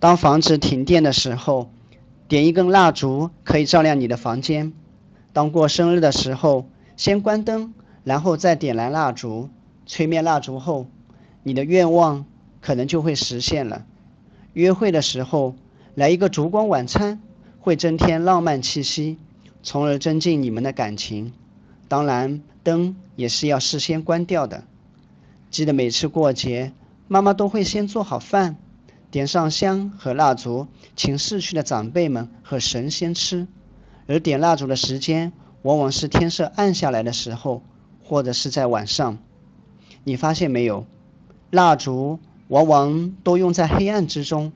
[0.00, 1.70] 当房子停电的时候，
[2.28, 4.70] 点一根蜡烛可以照亮你的房间；
[5.32, 7.74] 当过生日的时候，先关灯，
[8.04, 9.48] 然后再点燃蜡烛，
[9.86, 10.86] 吹灭蜡烛后，
[11.42, 12.24] 你的愿望
[12.60, 13.84] 可能就会实现了。
[14.52, 15.56] 约会的时候，
[15.96, 17.20] 来一个烛光晚餐，
[17.58, 19.18] 会增添浪漫气息，
[19.64, 21.32] 从而增进你们的感情。
[21.88, 24.62] 当然，灯也是要事先关掉的。
[25.50, 26.72] 记得每次过节，
[27.08, 28.56] 妈妈都会先做好饭。
[29.10, 33.48] 点上香和蜡烛，请逝去的长辈们和神仙吃。
[34.06, 37.62] 而点蜡烛的时间，往往是天色暗下来的时候，
[38.02, 39.18] 或者是在晚上。
[40.04, 40.86] 你发现没有？
[41.50, 44.52] 蜡烛往往都用在黑暗之中，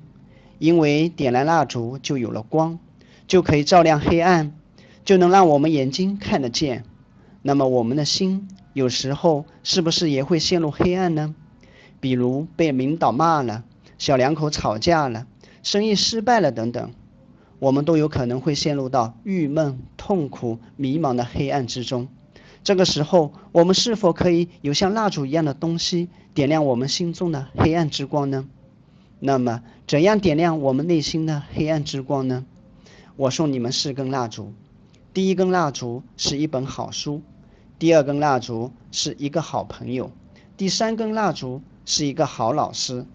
[0.58, 2.78] 因为点燃蜡烛就有了光，
[3.26, 4.52] 就可以照亮黑暗，
[5.04, 6.84] 就能让我们眼睛看得见。
[7.40, 11.34] 那么我们的心有时候是不是也会陷入黑暗呢？
[12.00, 13.64] 比如被领导骂了。
[14.02, 15.28] 小两口吵架了，
[15.62, 16.92] 生意失败了，等等，
[17.60, 22.08] 我们都有可能会陷入到郁闷、痛苦、迷茫的黑暗之中。
[22.64, 28.44] 这个时候，我们是否可以有像蜡烛一样的东西，点亮我们心中的黑暗之光呢？
[29.20, 32.44] 那么，怎样点亮我们内心的黑暗之光呢？
[33.14, 34.52] 我送你们四根蜡烛。
[35.14, 37.22] 第一根蜡烛是一本好书，
[37.78, 40.10] 第二根蜡烛是一个好朋友，
[40.56, 43.06] 第三根蜡烛是一个好老师。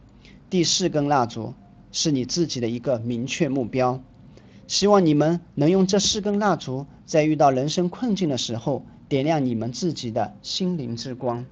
[0.50, 1.54] 第四根蜡烛
[1.92, 4.02] 是你自己的一个明确目标，
[4.66, 11.46] 希望你们能用这四根蜡烛，在遇到人生困境的时候，点亮你们自己的心灵之光。